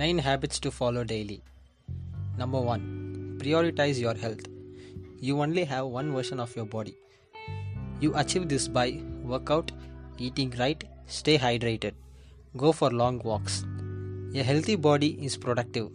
9 0.00 0.18
habits 0.24 0.58
to 0.64 0.70
follow 0.70 1.04
daily. 1.04 1.42
Number 2.38 2.58
1. 2.58 3.38
Prioritize 3.40 3.98
your 4.00 4.14
health. 4.14 4.44
You 5.20 5.42
only 5.42 5.64
have 5.64 5.88
one 5.96 6.12
version 6.14 6.40
of 6.40 6.54
your 6.56 6.64
body. 6.64 6.96
You 8.00 8.14
achieve 8.16 8.48
this 8.48 8.66
by 8.66 9.02
workout, 9.22 9.72
eating 10.16 10.54
right, 10.58 10.82
stay 11.06 11.36
hydrated, 11.36 11.92
go 12.56 12.72
for 12.72 12.90
long 12.90 13.18
walks. 13.24 13.66
A 14.34 14.42
healthy 14.42 14.76
body 14.76 15.10
is 15.22 15.36
productive. 15.36 15.90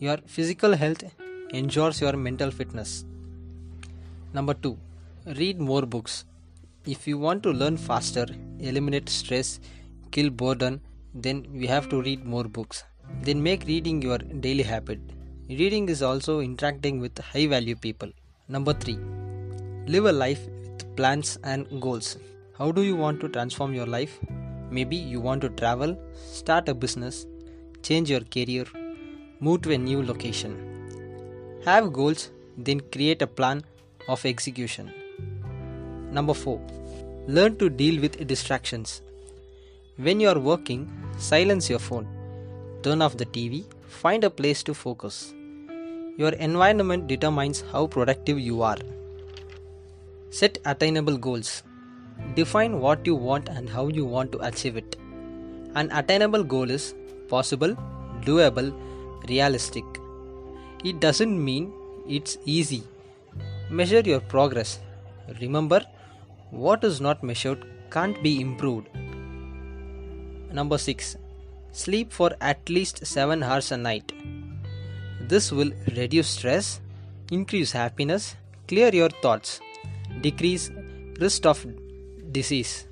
Your 0.00 0.16
physical 0.26 0.74
health 0.74 1.04
ensures 1.50 2.00
your 2.00 2.16
mental 2.16 2.50
fitness. 2.50 3.04
Number 4.32 4.54
2. 4.54 4.76
Read 5.26 5.60
more 5.60 5.82
books. 5.82 6.24
If 6.84 7.06
you 7.06 7.18
want 7.18 7.44
to 7.44 7.52
learn 7.52 7.76
faster, 7.76 8.26
eliminate 8.58 9.08
stress, 9.08 9.60
kill 10.10 10.30
boredom, 10.30 10.80
then 11.14 11.46
we 11.52 11.68
have 11.68 11.88
to 11.90 12.02
read 12.02 12.24
more 12.24 12.44
books. 12.44 12.82
Then 13.22 13.42
make 13.42 13.64
reading 13.66 14.02
your 14.02 14.18
daily 14.18 14.62
habit. 14.62 15.00
Reading 15.48 15.88
is 15.88 16.02
also 16.02 16.40
interacting 16.40 17.00
with 17.00 17.18
high 17.18 17.46
value 17.46 17.76
people. 17.76 18.10
Number 18.48 18.72
3. 18.72 18.98
Live 19.86 20.06
a 20.06 20.12
life 20.12 20.46
with 20.46 20.96
plans 20.96 21.38
and 21.44 21.80
goals. 21.80 22.16
How 22.58 22.72
do 22.72 22.82
you 22.82 22.96
want 22.96 23.20
to 23.20 23.28
transform 23.28 23.74
your 23.74 23.86
life? 23.86 24.18
Maybe 24.70 24.96
you 24.96 25.20
want 25.20 25.42
to 25.42 25.48
travel, 25.50 25.96
start 26.14 26.68
a 26.68 26.74
business, 26.74 27.26
change 27.82 28.10
your 28.10 28.20
career, 28.20 28.64
move 29.40 29.62
to 29.62 29.72
a 29.72 29.78
new 29.78 30.02
location. 30.02 30.54
Have 31.64 31.92
goals, 31.92 32.30
then 32.56 32.80
create 32.80 33.22
a 33.22 33.26
plan 33.26 33.64
of 34.08 34.24
execution. 34.24 34.92
Number 36.10 36.34
4. 36.34 36.60
Learn 37.28 37.56
to 37.58 37.68
deal 37.68 38.00
with 38.00 38.26
distractions. 38.26 39.02
When 39.96 40.20
you 40.20 40.28
are 40.28 40.38
working, 40.38 40.90
silence 41.18 41.68
your 41.68 41.78
phone. 41.78 42.08
Turn 42.86 43.02
off 43.02 43.16
the 43.16 43.26
TV, 43.26 43.64
find 43.88 44.22
a 44.22 44.30
place 44.30 44.62
to 44.62 44.72
focus. 44.72 45.34
Your 46.16 46.30
environment 46.34 47.08
determines 47.08 47.64
how 47.72 47.88
productive 47.88 48.38
you 48.38 48.62
are. 48.62 48.76
Set 50.30 50.58
attainable 50.64 51.18
goals. 51.18 51.64
Define 52.36 52.78
what 52.78 53.04
you 53.04 53.16
want 53.16 53.48
and 53.48 53.68
how 53.68 53.88
you 53.88 54.04
want 54.04 54.30
to 54.30 54.38
achieve 54.38 54.76
it. 54.76 54.94
An 55.74 55.90
attainable 55.90 56.44
goal 56.44 56.70
is 56.70 56.94
possible, 57.26 57.76
doable, 58.20 58.72
realistic. 59.28 59.84
It 60.84 61.00
doesn't 61.00 61.44
mean 61.44 61.72
it's 62.06 62.38
easy. 62.44 62.84
Measure 63.68 64.02
your 64.12 64.20
progress. 64.20 64.78
Remember, 65.40 65.84
what 66.52 66.84
is 66.84 67.00
not 67.00 67.24
measured 67.24 67.66
can't 67.90 68.22
be 68.22 68.40
improved. 68.40 68.86
Number 70.52 70.78
6. 70.78 71.16
Sleep 71.76 72.10
for 72.10 72.30
at 72.40 72.70
least 72.70 73.06
7 73.06 73.42
hours 73.42 73.70
a 73.70 73.76
night. 73.76 74.10
This 75.20 75.52
will 75.52 75.72
reduce 75.94 76.28
stress, 76.28 76.80
increase 77.30 77.70
happiness, 77.70 78.34
clear 78.66 78.88
your 78.94 79.10
thoughts, 79.10 79.60
decrease 80.22 80.70
risk 81.20 81.44
of 81.44 81.66
disease. 82.32 82.86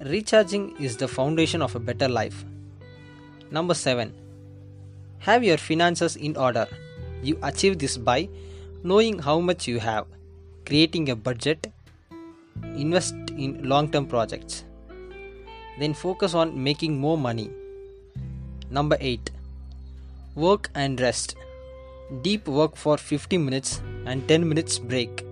Recharging 0.00 0.76
is 0.78 0.98
the 0.98 1.08
foundation 1.08 1.62
of 1.62 1.74
a 1.74 1.80
better 1.80 2.06
life. 2.06 2.44
Number 3.50 3.72
7. 3.72 4.12
Have 5.20 5.42
your 5.42 5.56
finances 5.56 6.16
in 6.16 6.36
order. 6.36 6.68
You 7.22 7.38
achieve 7.42 7.78
this 7.78 7.96
by 7.96 8.28
knowing 8.84 9.18
how 9.20 9.40
much 9.40 9.66
you 9.66 9.78
have, 9.80 10.06
creating 10.66 11.08
a 11.08 11.16
budget, 11.16 11.72
invest 12.62 13.14
in 13.30 13.66
long 13.66 13.90
term 13.90 14.06
projects. 14.06 14.64
Then 15.78 15.94
focus 15.94 16.34
on 16.34 16.62
making 16.62 16.98
more 16.98 17.16
money. 17.16 17.50
Number 18.70 18.96
8. 19.00 19.30
Work 20.34 20.70
and 20.74 21.00
rest. 21.00 21.36
Deep 22.22 22.48
work 22.48 22.76
for 22.76 22.96
50 22.96 23.38
minutes 23.38 23.80
and 24.06 24.26
10 24.26 24.48
minutes 24.48 24.78
break. 24.78 25.24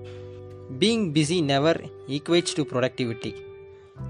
Being 0.79 1.13
busy 1.13 1.41
never 1.41 1.75
equates 2.09 2.55
to 2.55 2.65
productivity. 2.65 3.35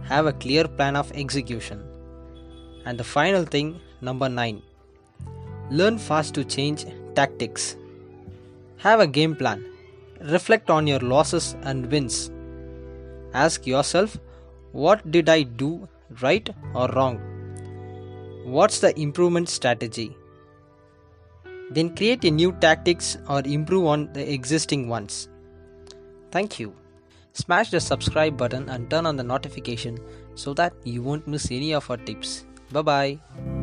Have 0.04 0.26
a 0.26 0.32
clear 0.32 0.66
plan 0.66 0.96
of 0.96 1.12
execution. 1.12 1.82
And 2.84 2.98
the 2.98 3.04
final 3.04 3.44
thing, 3.44 3.80
number 4.00 4.28
9. 4.28 4.62
Learn 5.70 5.98
fast 5.98 6.34
to 6.34 6.44
change 6.44 6.86
tactics. 7.14 7.76
Have 8.78 9.00
a 9.00 9.06
game 9.06 9.34
plan. 9.34 9.64
Reflect 10.20 10.70
on 10.70 10.86
your 10.86 11.00
losses 11.00 11.56
and 11.62 11.90
wins. 11.90 12.30
Ask 13.34 13.66
yourself, 13.66 14.18
what 14.72 15.10
did 15.10 15.28
I 15.28 15.42
do 15.42 15.88
right 16.20 16.48
or 16.74 16.88
wrong? 16.88 17.20
What's 18.44 18.80
the 18.80 18.98
improvement 18.98 19.48
strategy? 19.48 20.16
Then 21.70 21.96
create 21.96 22.24
a 22.24 22.30
new 22.30 22.52
tactics 22.52 23.16
or 23.28 23.42
improve 23.44 23.86
on 23.86 24.12
the 24.12 24.32
existing 24.32 24.88
ones. 24.88 25.28
Thank 26.30 26.60
you. 26.60 26.74
Smash 27.32 27.70
the 27.70 27.80
subscribe 27.80 28.36
button 28.36 28.68
and 28.68 28.88
turn 28.88 29.04
on 29.04 29.16
the 29.16 29.24
notification 29.24 29.98
so 30.34 30.54
that 30.54 30.72
you 30.84 31.02
won't 31.02 31.26
miss 31.26 31.50
any 31.50 31.74
of 31.74 31.90
our 31.90 31.96
tips. 31.96 32.46
Bye 32.72 32.82
bye. 32.82 33.55